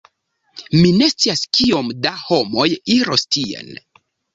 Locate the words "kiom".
1.59-1.95